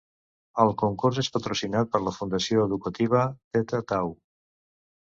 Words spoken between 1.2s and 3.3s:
és patrocinat per la Fundació Educativa